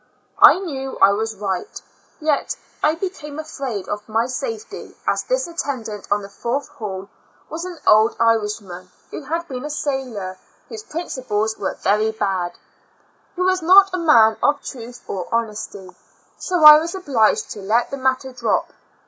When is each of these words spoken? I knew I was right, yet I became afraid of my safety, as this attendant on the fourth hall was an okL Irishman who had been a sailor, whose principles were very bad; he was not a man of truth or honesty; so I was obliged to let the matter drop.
I 0.39 0.57
knew 0.57 0.97
I 0.97 1.11
was 1.11 1.35
right, 1.35 1.79
yet 2.19 2.55
I 2.81 2.95
became 2.95 3.37
afraid 3.37 3.87
of 3.87 4.09
my 4.09 4.25
safety, 4.25 4.97
as 5.05 5.21
this 5.21 5.45
attendant 5.47 6.07
on 6.11 6.23
the 6.23 6.27
fourth 6.29 6.69
hall 6.69 7.07
was 7.51 7.65
an 7.65 7.77
okL 7.85 8.15
Irishman 8.19 8.89
who 9.11 9.21
had 9.25 9.47
been 9.47 9.63
a 9.63 9.69
sailor, 9.69 10.39
whose 10.69 10.81
principles 10.81 11.55
were 11.55 11.75
very 11.75 12.09
bad; 12.11 12.53
he 13.35 13.43
was 13.43 13.61
not 13.61 13.93
a 13.93 13.99
man 13.99 14.37
of 14.41 14.63
truth 14.63 15.03
or 15.07 15.27
honesty; 15.31 15.91
so 16.39 16.63
I 16.63 16.79
was 16.79 16.95
obliged 16.95 17.51
to 17.51 17.61
let 17.61 17.91
the 17.91 17.97
matter 17.97 18.33
drop. 18.33 18.71